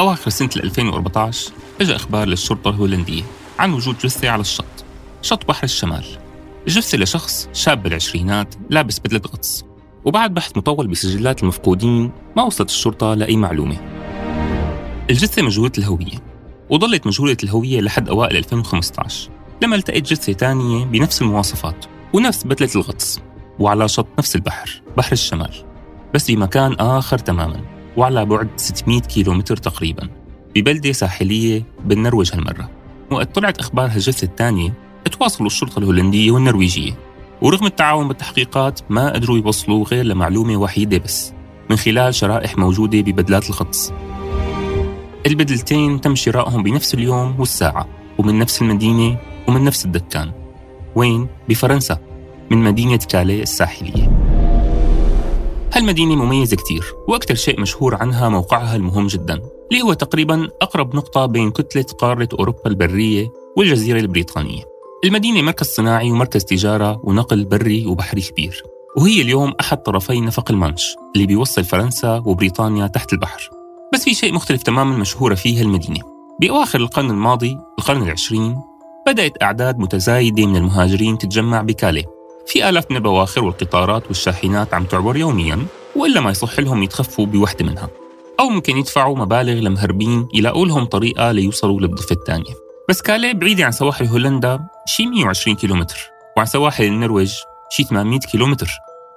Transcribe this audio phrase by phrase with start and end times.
[0.00, 3.22] أواخر سنة 2014 اجى إخبار للشرطة الهولندية
[3.58, 4.84] عن وجود جثة على الشط
[5.22, 6.04] شط بحر الشمال.
[6.66, 9.64] الجثة لشخص شاب بالعشرينات لابس بدلة غطس
[10.04, 13.76] وبعد بحث مطول بسجلات المفقودين ما وصلت الشرطة لأي معلومة.
[15.10, 16.24] الجثة مجهولة الهوية
[16.70, 19.30] وظلت مجهولة الهوية لحد أوائل 2015
[19.62, 23.20] لما التقيت جثة تانية بنفس المواصفات ونفس بدلة الغطس
[23.58, 25.54] وعلى شط نفس البحر بحر الشمال.
[26.14, 27.73] بس بمكان آخر تماما.
[27.96, 30.08] وعلى بعد 600 كيلومتر تقريبا
[30.54, 32.70] ببلدة ساحلية بالنرويج هالمرة.
[33.10, 34.74] وقت طلعت أخبار هالجثة الثانية
[35.12, 36.92] تواصلوا الشرطة الهولندية والنرويجية.
[37.42, 41.32] ورغم التعاون بالتحقيقات ما قدروا يوصلوا غير لمعلومة وحيدة بس
[41.70, 43.92] من خلال شرائح موجودة ببدلات الغطس.
[45.26, 49.16] البدلتين تم شرائهم بنفس اليوم والساعة ومن نفس المدينة
[49.48, 50.32] ومن نفس الدكان.
[50.94, 51.98] وين؟ بفرنسا
[52.50, 54.23] من مدينة كالي الساحلية.
[55.74, 61.26] هالمدينة مميزة كتير وأكثر شيء مشهور عنها موقعها المهم جدا اللي هو تقريبا أقرب نقطة
[61.26, 64.62] بين كتلة قارة أوروبا البرية والجزيرة البريطانية.
[65.04, 68.62] المدينة مركز صناعي ومركز تجارة ونقل بري وبحري كبير
[68.96, 73.50] وهي اليوم أحد طرفي نفق المانش اللي بيوصل فرنسا وبريطانيا تحت البحر.
[73.94, 76.00] بس في شيء مختلف تماما مشهورة فيه المدينة.
[76.40, 78.56] بأواخر القرن الماضي القرن العشرين
[79.06, 82.04] بدأت أعداد متزايدة من المهاجرين تتجمع بكالي.
[82.46, 85.66] في آلاف من البواخر والقطارات والشاحنات عم تعبر يوميا
[85.96, 87.88] وإلا ما يصح لهم يتخفوا بوحدة منها.
[88.40, 92.54] أو ممكن يدفعوا مبالغ لمهربين يلاقوا لهم طريقة ليوصلوا للضفة الثانية.
[92.88, 96.10] بس كالي بعيدة عن سواحل هولندا شي 120 كيلومتر.
[96.36, 97.34] وعن سواحل النرويج
[97.70, 98.70] شي 800 كيلومتر.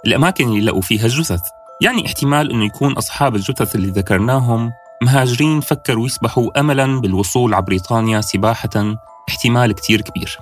[0.05, 1.41] الأماكن اللي لقوا فيها الجثث.
[1.81, 4.71] يعني احتمال أنه يكون أصحاب الجثث اللي ذكرناهم
[5.03, 8.95] مهاجرين فكروا يسبحوا أملا بالوصول على بريطانيا سباحة.
[9.29, 10.37] احتمال كتير كبير.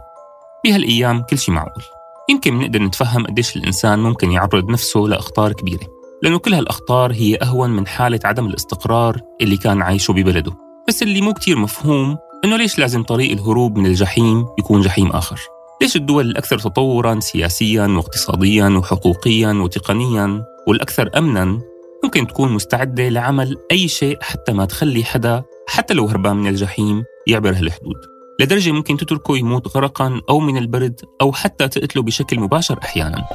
[0.65, 1.83] بهالأيام كل شيء معقول.
[2.29, 5.87] يمكن بنقدر نتفهم قديش الإنسان ممكن يعرض نفسه لأخطار كبيرة
[6.23, 10.51] لأنه كل هالأخطار هي أهون من حالة عدم الاستقرار اللي كان عايشه ببلده.
[10.87, 15.39] بس اللي مو كتير مفهوم إنه ليش لازم طريق الهروب من الجحيم يكون جحيم آخر؟
[15.81, 21.59] ليش الدول الأكثر تطورا سياسيا واقتصاديا وحقوقيا وتقنيا والأكثر أمنا
[22.03, 27.03] ممكن تكون مستعدة لعمل أي شيء حتى ما تخلي حدا حتى لو هربان من الجحيم
[27.27, 32.79] يعبر هالحدود؟ لدرجة ممكن تتركه يموت غرقا أو من البرد أو حتى تقتله بشكل مباشر
[32.83, 33.25] أحيانا.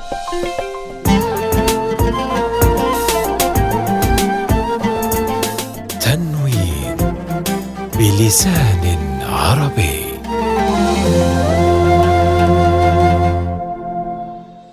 [6.01, 6.97] تنوين
[7.99, 10.01] بلسان عربي.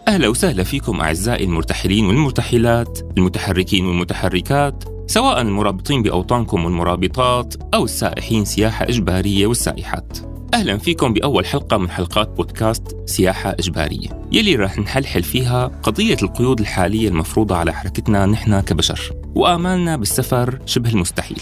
[0.07, 4.96] أهلا وسهلا فيكم أعزائي المرتحلين والمرتحلات المتحركين والمتحركات.
[5.07, 10.17] سواء المرابطين بأوطانكم والمرابطات أو السائحين سياحة إجبارية والسائحات.
[10.53, 14.27] أهلا فيكم بأول حلقة من حلقات بودكاست سياحة إجبارية.
[14.31, 19.13] يلي رح نحلحل فيها قضية القيود الحالية المفروضة على حركتنا نحن كبشر.
[19.35, 21.41] وآمالنا بالسفر شبه المستحيل.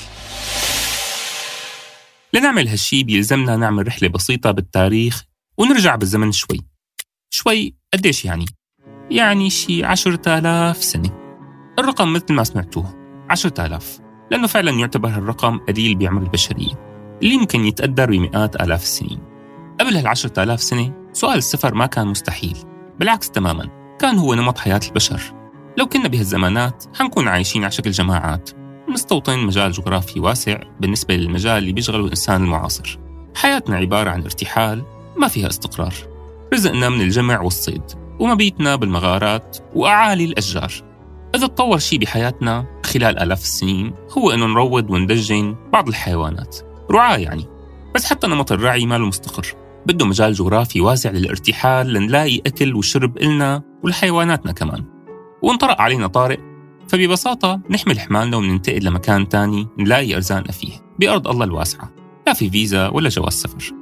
[2.34, 5.24] لنعمل هالشي بيلزمنا نعمل رحلة بسيطة بالتاريخ
[5.58, 6.60] ونرجع بالزمن شوي.
[7.30, 8.46] شوي قديش يعني؟
[9.12, 11.10] يعني شي عشرة آلاف سنة.
[11.80, 13.05] الرقم مثل ما سمعتوه.
[13.30, 14.00] عشرة آلاف
[14.32, 16.86] لأنه فعلا يعتبر هالرقم قليل بعمر البشرية
[17.24, 19.20] اللي ممكن يتقدر بمئات آلاف السنين.
[19.80, 22.58] قبل هالعشرة آلاف سنة سؤال السفر ما كان مستحيل
[23.00, 23.70] بالعكس تماما
[24.00, 25.22] كان هو نمط حياة البشر.
[25.78, 28.50] لو كنا بهالزمانات حنكون عايشين على شكل جماعات
[28.88, 33.00] مستوطن مجال جغرافي واسع بالنسبة للمجال اللي بيشغله الإنسان المعاصر.
[33.36, 34.84] حياتنا عبارة عن ارتحال
[35.18, 35.94] ما فيها استقرار.
[36.54, 37.84] رزقنا من الجمع والصيد
[38.20, 40.72] ومبيتنا بالمغارات وأعالي الأشجار.
[41.36, 46.58] إذا تطور شيء بحياتنا خلال آلاف السنين هو إنه نروض وندجن بعض الحيوانات.
[46.92, 47.46] رعاة يعني.
[47.96, 49.48] بس حتى نمط الرعي ماله مستقر.
[49.86, 54.84] بده مجال جغرافي واسع للارتحال لنلاقي أكل وشرب إلنا ولحيواناتنا كمان.
[55.44, 56.40] وانطرق علينا طارئ
[56.88, 61.92] فببساطة نحمل حمالنا وننتقل لمكان تاني نلاقي أرزاقنا فيه بأرض الله الواسعة.
[62.28, 63.74] لا في فيزا ولا جواز سفر.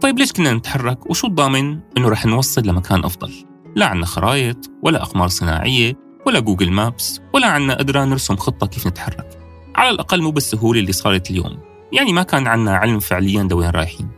[0.00, 3.32] طيب ليش كنا نتحرك؟ وشو الضامن؟ إنه رح نوصل لمكان أفضل.
[3.76, 8.86] لا عنا خرايط ولا أقمار صناعية ولا جوجل مابس ولا عنا قدرة نرسم خطة كيف
[8.86, 9.38] نتحرك.
[9.74, 11.58] على الأقل مو بالسهولة اللي صارت اليوم.
[11.92, 14.08] يعني ما كان عنا علم فعليا لوين رايحين.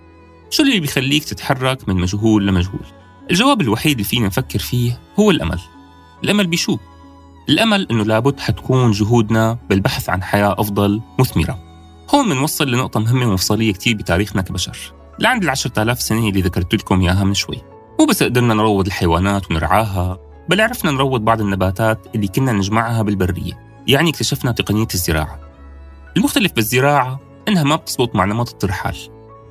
[0.51, 2.87] شو اللي بيخليك تتحرك من مجهول لمجهول؟
[3.31, 5.61] الجواب الوحيد اللي فينا نفكر فيه هو الأمل.
[6.25, 6.79] الأمل بشو؟
[7.49, 11.59] الأمل إنه لابد حتكون جهودنا بالبحث عن حياة أفضل مثمرة.
[12.15, 14.79] هون بنوصل لنقطة مهمة ومفصلية كتير بتاريخنا كبشر.
[15.19, 17.63] لعند العشرة آلاف سنة اللي ذكرت لكم إياها من شوي.
[18.01, 20.19] مو بس قدرنا نروض الحيوانات ونرعاها
[20.49, 25.39] بل عرفنا نروض بعض النباتات اللي كنا نجمعها بالبرية يعني اكتشفنا تقنية الزراعة.
[26.17, 28.97] المختلف بالزراعة إنها ما بتزبط مع نمط الترحال.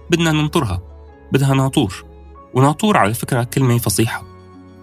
[0.10, 0.82] بدنا ننطرها
[1.32, 2.06] بدها ناطور.
[2.54, 4.24] وناطور على فكرة كلمة فصيحة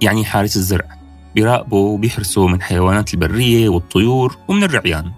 [0.00, 0.88] يعني حارس الزرع.
[1.34, 5.12] بيراقبوا وبيحرسوا من حيوانات البرية والطيور ومن الرعيان.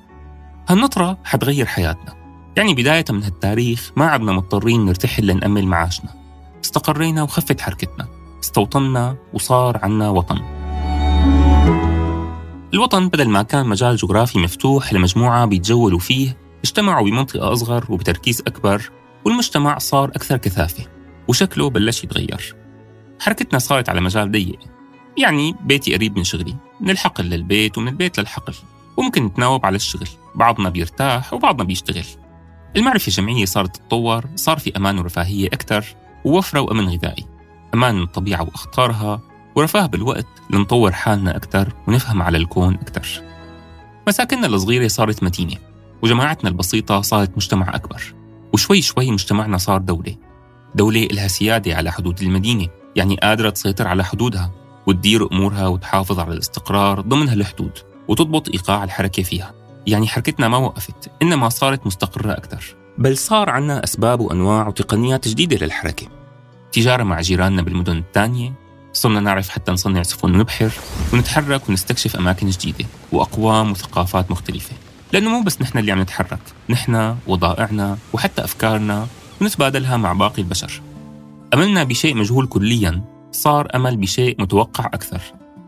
[0.69, 2.15] هالنطرة حتغير حياتنا.
[2.57, 6.11] يعني بداية من هالتاريخ ما عدنا مضطرين نرتحل لنأمل معاشنا.
[6.65, 8.09] استقرينا وخفت حركتنا.
[8.41, 10.64] استوطنا وصار عنا وطن.
[12.75, 18.91] الوطن بدل ما كان مجال جغرافي مفتوح لمجموعة بيتجولوا فيه اجتمعوا بمنطقة أصغر وبتركيز أكبر
[19.25, 20.85] والمجتمع صار أكثر كثافة
[21.29, 22.57] وشكله بلش يتغير.
[23.21, 24.59] حركتنا صارت على مجال ضيق
[25.19, 28.55] يعني بيتي قريب من شغلي من الحقل للبيت ومن البيت للحقل
[28.97, 32.07] وممكن نتناوب على الشغل بعضنا بيرتاح وبعضنا بيشتغل.
[32.77, 35.85] المعرفة الجمعية صارت تتطور صار في أمان ورفاهية أكثر
[36.25, 37.27] ووفرة وأمن غذائي.
[37.75, 39.21] أمان من الطبيعة وأخطارها
[39.57, 43.23] ورفاه بالوقت لنطور حالنا أكثر ونفهم على الكون أكثر
[44.09, 45.57] مساكننا الصغيرة صارت متينة
[46.03, 48.15] وجماعتنا البسيطة صارت مجتمع أكبر
[48.53, 50.17] وشوي شوي مجتمعنا صار دولة.
[50.75, 54.51] دولة إلها سيادة على حدود المدينة يعني قادرة تسيطر على حدودها
[54.87, 57.79] وتدير أمورها وتحافظ على الاستقرار ضمن هالحدود
[58.09, 59.55] وتضبط إيقاع الحركة فيها.
[59.87, 65.67] يعني حركتنا ما وقفت إنما صارت مستقرة أكثر بل صار عنا أسباب وأنواع وتقنيات جديدة
[65.67, 66.07] للحركة.
[66.73, 68.64] تجارة مع جيراننا بالمدن الثانية
[68.95, 70.73] صرنا نعرف حتى نصنع سفن ونبحر
[71.13, 74.73] ونتحرك ونستكشف أماكن جديدة وأقوام وثقافات مختلفة.
[75.13, 76.39] لأنه مو بس نحن اللي عم نتحرك
[76.71, 79.07] نحن وضائعنا وحتى أفكارنا
[79.41, 80.83] ونتبادلها مع باقي البشر.
[81.55, 85.21] أملنا بشيء مجهول كليا صار أمل بشيء متوقع أكثر.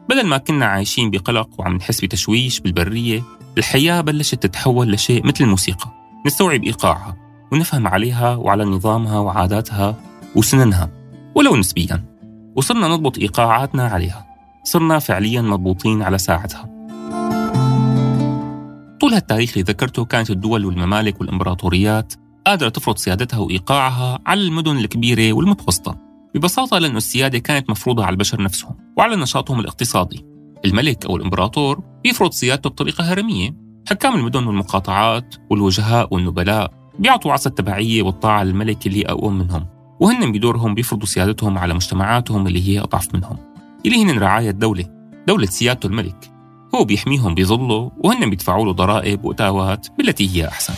[0.09, 3.23] بدل ما كنا عايشين بقلق وعم نحس بتشويش بالبرية
[3.59, 5.91] الحياة بلشت تتحول لشيء مثل الموسيقى.
[6.27, 7.17] نستوعب إيقاعها
[7.53, 9.97] ونفهم عليها وعلى نظامها وعاداتها
[10.35, 10.91] وسننها
[11.35, 12.16] ولو نسبيا.
[12.57, 14.27] وصرنا نضبط إيقاعاتنا عليها.
[14.65, 16.77] صرنا فعليا مضبوطين على ساعتها.
[19.01, 22.15] طول هالتاريخ اللي ذكرته كانت الدول والممالك والإمبراطوريات
[22.47, 25.99] قادرة تفرض سيادتها وإيقاعها على المدن الكبيرة والمتوسطة
[26.35, 30.25] ببساطة لأن السيادة كانت مفروضة على البشر نفسهم وعلى نشاطهم الاقتصادي.
[30.65, 33.67] الملك أو الإمبراطور بيفرض سيادته بطريقة هرمية.
[33.89, 39.76] حكام المدن والمقاطعات والوجهاء والنبلاء بيعطوا عصا التبعية والطاعة للملك اللي أقوى منهم.
[40.01, 43.37] وهن بدورهم بيفرضوا سيادتهم على مجتمعاتهم اللي هي أضعف منهم.
[43.87, 44.85] اللي هن رعاية الدولة
[45.27, 46.31] دولة سيادته الملك.
[46.75, 50.75] هو بيحميهم بظله وهن بيدفعوا له ضرائب وأتاوات بالتي هي أحسن.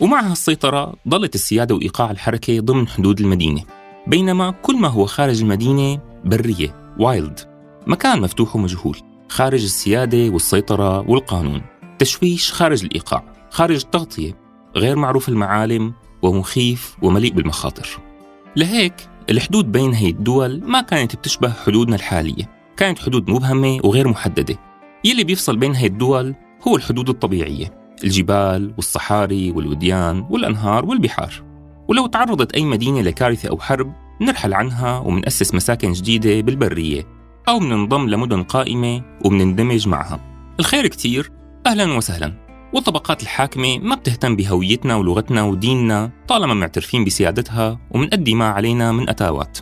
[0.00, 3.62] ومع هالسيطرة ضلت السيادة وإيقاع الحركة ضمن حدود المدينة.
[4.06, 7.40] بينما كل ما هو خارج المدينة برية وايلد.
[7.86, 8.98] مكان مفتوح ومجهول
[9.28, 11.62] خارج السيادة والسيطرة والقانون.
[11.98, 14.42] تشويش خارج الإيقاع خارج التغطية.
[14.76, 17.88] غير معروف المعالم ومخيف ومليء بالمخاطر.
[18.56, 18.94] لهيك
[19.30, 24.58] الحدود بين هي الدول ما كانت بتشبه حدودنا الحالية كانت حدود مبهمة وغير محددة.
[25.04, 26.34] يلي بيفصل بين هي الدول
[26.68, 31.42] هو الحدود الطبيعية الجبال والصحاري والوديان والأنهار والبحار.
[31.88, 37.06] ولو تعرضت أي مدينة لكارثة أو حرب نرحل عنها ومنأسس مساكن جديدة بالبرية
[37.48, 40.20] أو مننضم لمدن قائمة ومنندمج معها.
[40.60, 41.30] الخير كتير
[41.66, 42.51] أهلا وسهلا.
[42.72, 49.58] والطبقات الحاكمة ما بتهتم بهويتنا ولغتنا وديننا طالما معترفين بسيادتها ومنأدي ما علينا من أتاوات.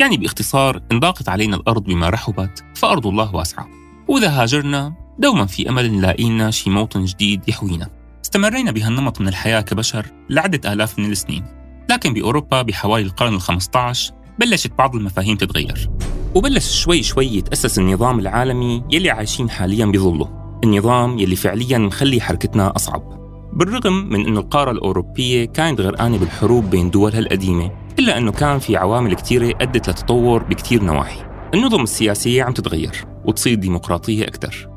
[0.00, 3.68] يعني باختصار إن ضاقت علينا الأرض بما رحبت فأرض الله واسعة.
[4.08, 7.90] وإذا هاجرنا دوما في أمل نلاقي لنا شي موطن جديد يحوينا.
[8.24, 11.44] استمرينا بهالنمط من الحياة كبشر لعدة آلاف من السنين.
[11.90, 15.90] لكن بأوروبا بحوالي القرن ال15 بلشت بعض المفاهيم تتغير.
[16.34, 20.43] وبلش شوي شوي يتأسس النظام العالمي يلي عايشين حاليا بظله.
[20.64, 23.02] النظام يلي فعليا مخلي حركتنا أصعب.
[23.52, 28.76] بالرغم من أنه القارة الأوروبية كانت غرقانة بالحروب بين دولها القديمة إلا أنه كان في
[28.76, 31.20] عوامل كثيرة أدت لتطور بكثير نواحي.
[31.54, 34.68] النظم السياسية عم تتغير وتصير ديمقراطية أكثر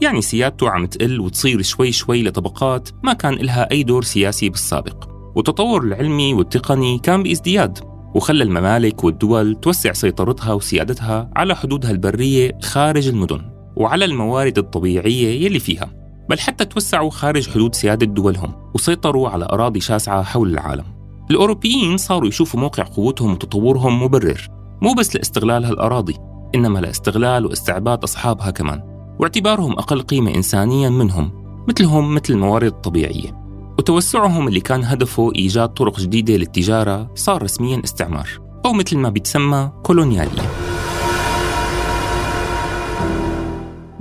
[0.00, 5.08] يعني سيادته عم تقل وتصير شوي شوي لطبقات ما كان إلها أي دور سياسي بالسابق.
[5.36, 7.78] والتطور العلمي والتقني كان بازدياد
[8.14, 13.51] وخلى الممالك والدول توسع سيطرتها وسيادتها على حدودها البرية خارج المدن.
[13.76, 15.90] وعلى الموارد الطبيعية يلي فيها
[16.30, 20.84] بل حتى توسعوا خارج حدود سيادة دولهم وسيطروا على أراضي شاسعة حول العالم.
[21.30, 24.48] الأوروبيين صاروا يشوفوا موقع قوتهم وتطورهم مبرر
[24.82, 26.14] مو بس لاستغلال هالأراضي
[26.54, 28.82] إنما لاستغلال واستعباد أصحابها كمان
[29.20, 33.42] واعتبارهم أقل قيمة إنسانيا منهم مثلهم مثل الموارد الطبيعية.
[33.78, 38.28] وتوسعهم اللي كان هدفه إيجاد طرق جديدة للتجارة صار رسميا استعمار
[38.66, 40.61] أو مثل ما بيتسمى كولونيالية.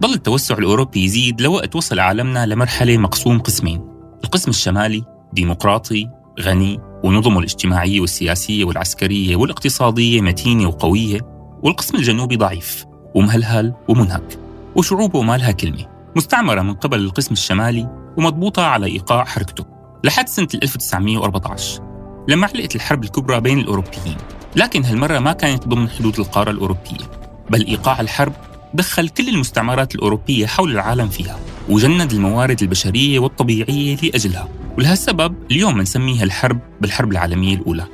[0.02, 3.82] ظل التوسع الأوروبي يزيد لوقت وصل عالمنا لمرحلة مقسوم قسمين.
[4.24, 5.04] القسم الشمالي
[5.34, 11.20] ديمقراطي غني ونظمه الاجتماعية والسياسية والعسكرية والاقتصادية متينة وقوية.
[11.64, 14.40] والقسم الجنوبي ضعيف ومهلهل ومنهك
[14.76, 15.86] وشعوبه ما لها كلمة.
[16.16, 19.66] مستعمرة من قبل القسم الشمالي ومضبوطة على إيقاع حركته.
[20.04, 21.82] لحد سنة 1914
[22.28, 24.18] لما علقت الحرب الكبرى بين الأوروبيين.
[24.56, 27.06] لكن هالمرة ما كانت ضمن حدود القارة الأوروبية
[27.50, 28.34] بل إيقاع الحرب
[28.74, 34.48] دخل كل المستعمرات الأوروبية حول العالم فيها وجند الموارد البشرية والطبيعية لأجلها
[34.78, 37.86] ولهالسبب اليوم بنسميها الحرب بالحرب العالمية الأولى.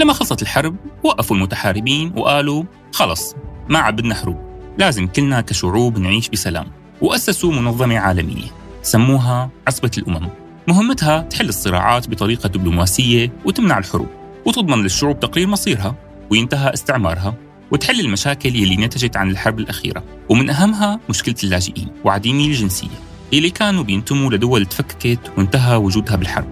[0.00, 3.34] لما خلصت الحرب وقفوا المتحاربين وقالوا خلص
[3.68, 4.36] ما عاد بدنا حروب
[4.78, 6.66] لازم كلنا كشعوب نعيش بسلام.
[7.00, 8.50] وأسسوا منظمة عالمية
[8.82, 10.28] سموها عصبة الأمم.
[10.68, 14.08] مهمتها تحل الصراعات بطريقة دبلوماسية وتمنع الحروب
[14.44, 15.94] وتضمن للشعوب تقرير مصيرها
[16.30, 17.34] وينتهى استعمارها.
[17.70, 22.88] وتحل المشاكل يلي نتجت عن الحرب الأخيرة ومن أهمها مشكلة اللاجئين وعديمي الجنسية
[23.32, 26.48] يلي كانوا بينتموا لدول تفككت وانتهى وجودها بالحرب.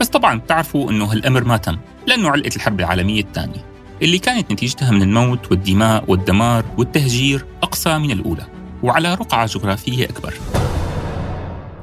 [0.00, 3.64] بس طبعا بتعرفوا أنه هالأمر ما تم لأنه علقت الحرب العالمية الثانية
[4.02, 8.46] اللي كانت نتيجتها من الموت والدماء والدمار والتهجير أقصى من الأولى
[8.82, 10.34] وعلى رقعة جغرافية أكبر.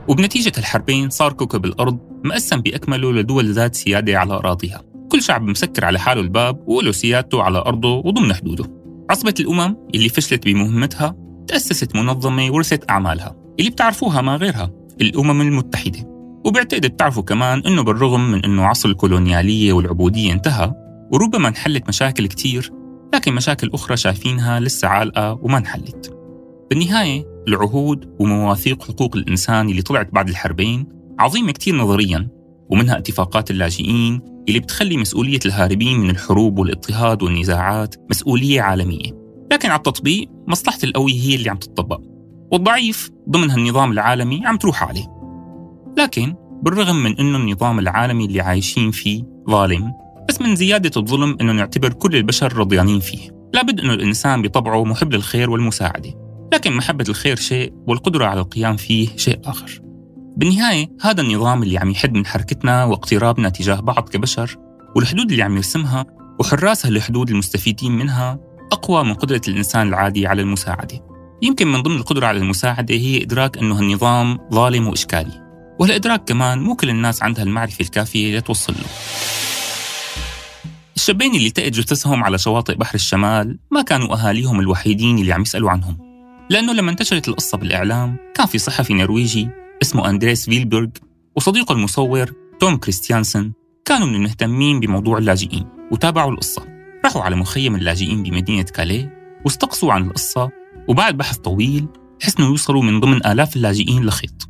[0.08, 4.93] وبنتيجة الحربين صار كوكب الأرض مقسم بأكمله لدول ذات سيادة على أراضيها.
[5.14, 8.66] كل شعب مسكر على حاله الباب وله سيادته على أرضه وضمن حدوده.
[9.10, 11.16] عصبة الأمم اللي فشلت بمهمتها
[11.48, 16.00] تأسست منظمة ورثت أعمالها اللي بتعرفوها ما غيرها الأمم المتحدة.
[16.46, 20.74] وبعتقد بتعرفوا كمان أنه بالرغم من أنه عصر الكولونيالية والعبودية انتهى
[21.12, 22.72] وربما انحلت مشاكل كتير
[23.14, 26.18] لكن مشاكل أخرى شايفينها لسه عالقة وما انحلت.
[26.70, 30.88] بالنهاية العهود ومواثيق حقوق الإنسان اللي طلعت بعد الحربين
[31.20, 32.28] عظيمة كتير نظرياً
[32.70, 39.12] ومنها اتفاقات اللاجئين اللي بتخلي مسؤولية الهاربين من الحروب والاضطهاد والنزاعات مسؤولية عالمية.
[39.52, 42.02] لكن على التطبيق مصلحة القوي هي اللي عم تطبق
[42.52, 45.08] والضعيف ضمن هالنظام العالمي عم تروح عليه.
[45.98, 49.94] لكن بالرغم من أنه النظام العالمي اللي عايشين فيه ظالم
[50.30, 53.30] بس من زيادة الظلم أنه نعتبر كل البشر رضيانين فيه.
[53.54, 56.14] لابد أنه الإنسان بطبعه محب للخير والمساعدة
[56.54, 59.82] لكن محبة الخير شيء والقدرة على القيام فيه شيء آخر.
[60.38, 64.58] بالنهاية هذا النظام اللي عم يحد من حركتنا واقترابنا تجاه بعض كبشر
[64.96, 66.06] والحدود اللي عم يرسمها
[66.40, 68.40] وحراس هالحدود المستفيدين منها
[68.72, 71.00] أقوى من قدرة الإنسان العادي على المساعدة.
[71.42, 75.44] يمكن من ضمن القدرة على المساعدة هي إدراك أنه هالنظام ظالم وإشكالي.
[75.80, 78.90] وهالإدراك كمان مو كل الناس عندها المعرفة الكافية لتوصل له
[80.96, 85.72] الشابين اللي لقيت جثثهم على شواطئ بحر الشمال ما كانوا أهاليهم الوحيدين اللي عم يسألوا
[85.72, 85.98] عنهم.
[86.50, 90.88] لأنه لما انتشرت القصة بالإعلام كان في صحفي نرويجي اسمه أندريس فيلبرغ
[91.36, 93.52] وصديقه المصور توم كريستيانسن
[93.86, 96.66] كانوا من المهتمين بموضوع اللاجئين وتابعوا القصة.
[97.06, 99.14] راحوا على مخيم اللاجئين بمدينة كاليه
[99.46, 100.50] واستقصوا عن القصة
[100.88, 101.88] وبعد بحث طويل
[102.22, 104.50] حسنوا يوصلوا من ضمن آلاف اللاجئين لخيط.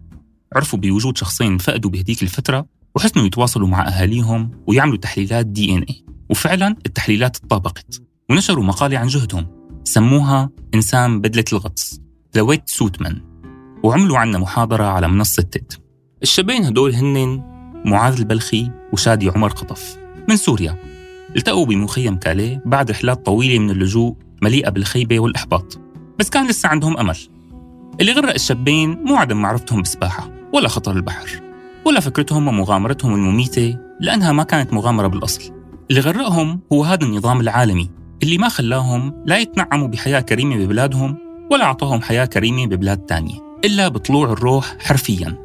[0.55, 6.05] عرفوا بوجود شخصين فقدوا بهديك الفترة وحسنوا يتواصلوا مع أهاليهم ويعملوا تحليلات دي إن إيه.
[6.29, 9.47] وفعلا التحليلات اتطابقت ونشروا مقالة عن جهدهم
[9.83, 11.99] سموها إنسان بدلة الغطس
[12.35, 13.32] ذا ويت سوتمان
[13.83, 15.73] وعملوا عنا محاضرة على منصة تيد
[16.23, 17.43] الشابين هدول هن
[17.85, 19.97] معاذ البلخي وشادي عمر قطف
[20.29, 20.75] من سوريا.
[21.35, 25.79] التقوا بمخيم كاليه بعد رحلات طويلة من اللجوء مليئة بالخيبة والإحباط.
[26.19, 27.17] بس كان لسه عندهم أمل.
[28.01, 31.41] اللي غرق الشابين مو عدم معرفتهم بالسباحة ولا خطر البحر
[31.85, 35.53] ولا فكرتهم ومغامرتهم المميتة لأنها ما كانت مغامرة بالأصل.
[35.89, 37.89] اللي غرقهم هو هذا النظام العالمي
[38.23, 41.17] اللي ما خلاهم لا يتنعموا بحياة كريمة ببلادهم
[41.51, 43.52] ولا أعطاهم حياة كريمة ببلاد تانية.
[43.63, 45.37] إلا بطلوع الروح حرفياً.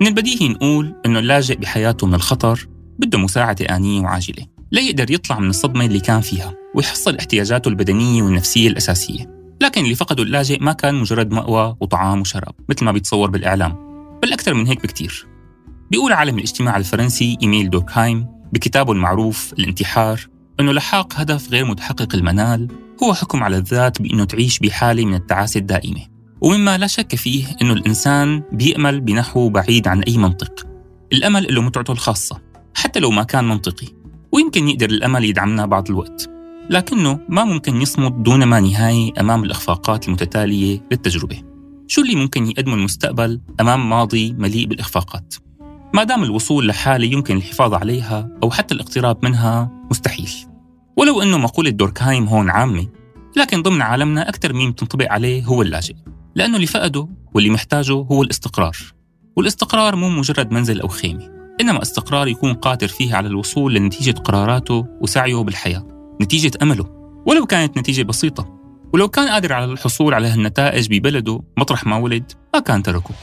[0.00, 4.46] من البديهي نقول إنه اللاجئ بحياته من الخطر بده مساعدة آنية وعاجلة.
[4.70, 9.30] لا يقدر يطلع من الصدمة اللي كان فيها ويحصل احتياجاته البدنية والنفسية الأساسية.
[9.60, 13.76] لكن اللي فقده اللاجئ ما كان مجرد مأوى وطعام وشراب مثل ما بيتصور بالإعلام
[14.22, 15.26] بل أكثر من هيك بكتير.
[15.90, 20.28] بيقول عالم الاجتماع الفرنسي إيميل دوركهايم بكتابه المعروف الانتحار
[20.60, 22.68] أنه لحاق هدف غير متحقق المنال
[23.02, 26.19] هو حكم على الذات بأنه تعيش بحالة من التعاسة الدائمة.
[26.40, 30.66] ومما لا شك فيه أنه الإنسان بيأمل بنحو بعيد عن أي منطق.
[31.12, 32.40] الأمل له متعته الخاصة
[32.74, 33.86] حتى لو ما كان منطقي
[34.32, 36.30] ويمكن يقدر الأمل يدعمنا بعض الوقت.
[36.70, 41.42] لكنه ما ممكن يصمد دون ما نهاية أمام الإخفاقات المتتالية للتجربة.
[41.86, 45.34] شو اللي ممكن يقدمه المستقبل أمام ماضي مليء بالإخفاقات؟
[45.94, 50.30] ما دام الوصول لحالة يمكن الحفاظ عليها أو حتى الاقتراب منها مستحيل.
[50.96, 52.86] ولو أنه مقولة دوركهايم هون عامة
[53.36, 55.94] لكن ضمن عالمنا أكثر مين بتنطبق عليه هو اللاجئ.
[56.34, 58.76] لأنه اللي فقده واللي محتاجه هو الاستقرار.
[59.36, 64.86] والاستقرار مو مجرد منزل أو خيمة إنما استقرار يكون قادر فيه على الوصول لنتيجة قراراته
[65.00, 65.86] وسعيه بالحياة
[66.22, 66.86] نتيجة أمله
[67.26, 68.60] ولو كانت نتيجة بسيطة.
[68.92, 73.14] ولو كان قادر على الحصول على هالنتائج ببلده مطرح ما ولد ما كان تركه.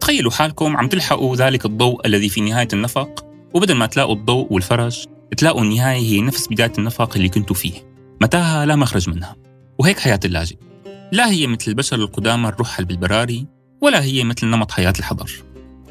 [0.00, 5.04] تخيلوا حالكم عم تلحقوا ذلك الضوء الذي في نهاية النفق وبدل ما تلاقوا الضوء والفرج
[5.36, 7.95] تلاقوا النهاية هي نفس بداية النفق اللي كنتوا فيه.
[8.26, 9.36] متاهة لا مخرج منها.
[9.78, 10.56] وهيك حياة اللاجئ.
[11.12, 13.46] لا هي مثل البشر القدامى الرحل بالبراري
[13.82, 15.30] ولا هي مثل نمط حياة الحضر.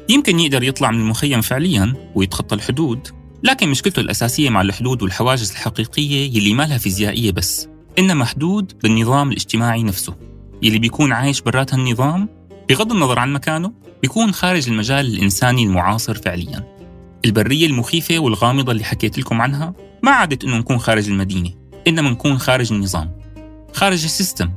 [0.08, 3.08] يمكن يقدر يطلع من المخيم فعليا ويتخطى الحدود
[3.42, 9.30] لكن مشكلته الأساسية مع الحدود والحواجز الحقيقية يلي ما لها فيزيائية بس إنما حدود بالنظام
[9.30, 10.14] الاجتماعي نفسه.
[10.62, 12.28] يلي بيكون عايش برات هالنظام
[12.68, 16.76] بغض النظر عن مكانه بيكون خارج المجال الإنساني المعاصر فعليا.
[17.24, 21.65] البرية المخيفة والغامضة اللي حكيت لكم عنها ما عادت إنه نكون خارج المدينة.
[21.88, 23.10] إنما نكون خارج النظام
[23.72, 24.50] خارج السيستم.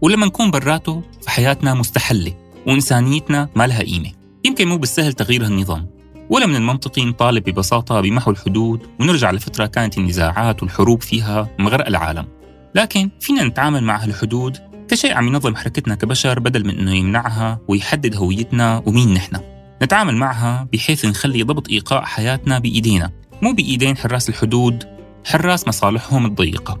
[0.00, 2.34] ولما نكون براته فحياتنا مستحلة
[2.66, 4.10] وإنسانيتنا ما لها قيمة.
[4.44, 5.86] يمكن مو بالسهل تغيير هالنظام.
[6.30, 12.26] ولا من المنطقي نطالب ببساطة بمحو الحدود ونرجع لفترة كانت النزاعات والحروب فيها مغرق العالم.
[12.74, 18.16] لكن فينا نتعامل مع هالحدود كشيء عم ينظم حركتنا كبشر بدل من إنه يمنعها ويحدد
[18.16, 19.40] هويتنا ومين نحن.
[19.82, 23.10] نتعامل معها بحيث نخلي ضبط إيقاع حياتنا بإيدينا
[23.42, 24.84] مو بإيدين حراس الحدود
[25.24, 26.80] حراس مصالحهم الضيقه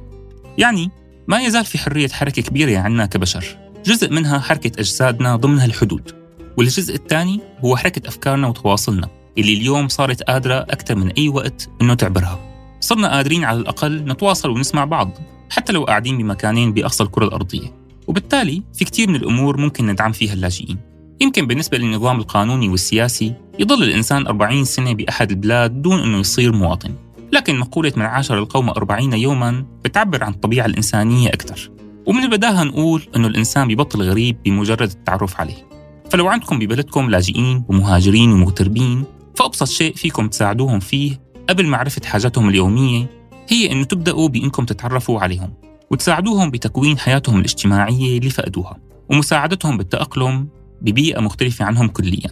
[0.58, 0.90] يعني
[1.28, 3.44] ما يزال في حرية حركة كبيرة عنا كبشر.
[3.86, 6.12] جزء منها حركة أجسادنا ضمن هالحدود
[6.56, 9.08] والجزء الثاني هو حركة أفكارنا وتواصلنا
[9.38, 12.40] اللي اليوم صارت قادره أكثر من أي وقت إنه تعبرها.
[12.80, 15.10] صرنا قادرين على الأقل نتواصل ونسمع بعض
[15.50, 17.74] حتى لو قاعدين بمكانين بأقصى الكرة الأرضية.
[18.06, 20.78] وبالتالي في كثير من الأمور ممكن ندعم فيها اللاجئين.
[21.20, 26.94] يمكن بالنسبة للنظام القانوني والسياسي يضل الإنسان 40 سنة بأحد البلاد دون أنه يصير مواطن.
[27.32, 31.70] لكن مقولة من عاشر القوم 40 يوما بتعبر عن الطبيعة الإنسانية أكثر.
[32.06, 35.68] ومن البداهة نقول أنه الإنسان بيبطل غريب بمجرد التعرف عليه.
[36.10, 39.04] فلو عندكم ببلدكم لاجئين ومهاجرين ومغتربين
[39.36, 43.10] فأبسط شيء فيكم تساعدوهم فيه قبل معرفة حاجاتهم اليومية
[43.48, 45.54] هي أنه تبدأوا بأنكم تتعرفوا عليهم
[45.90, 48.78] وتساعدوهم بتكوين حياتهم الاجتماعية اللي فقدوها
[49.10, 50.48] ومساعدتهم بالتأقلم
[50.80, 52.30] ببيئة مختلفة عنهم كليا.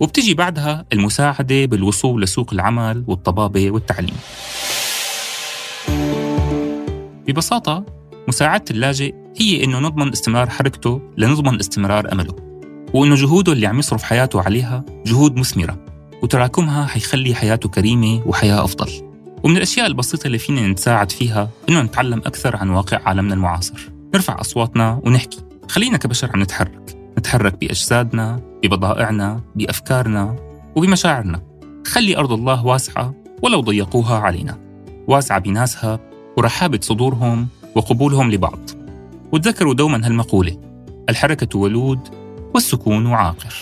[0.00, 4.16] وبتجي بعدها المساعدة بالوصول لسوق العمل والطبابة والتعليم.
[7.28, 7.84] ببساطة
[8.28, 12.36] مساعدة اللاجئ هي إنه نضمن استمرار حركته لنضمن استمرار أمله
[12.94, 15.84] وإنه جهوده اللي عم يصرف حياته عليها جهود مثمرة
[16.22, 18.90] وتراكمها حيخلي حياته كريمة وحياة أفضل.
[19.42, 23.90] ومن الأشياء البسيطة اللي فينا نتساعد فيها إنه نتعلم أكثر عن واقع عالمنا المعاصر.
[24.14, 25.38] نرفع أصواتنا ونحكي.
[25.68, 30.36] خلينا كبشر عم نتحرك نتحرك بأجسادنا ببضائعنا بأفكارنا
[30.76, 31.42] وبمشاعرنا.
[31.86, 34.58] خلي أرض الله واسعة ولو ضيقوها علينا.
[35.08, 36.00] واسعة بناسها
[36.36, 38.58] ورحابة صدورهم وقبولهم لبعض.
[39.32, 40.60] وتذكروا دوما هالمقولة
[41.08, 42.00] الحركة ولود
[42.54, 43.54] والسكون عاقر.